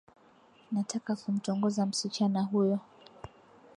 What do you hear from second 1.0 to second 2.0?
kumtongoza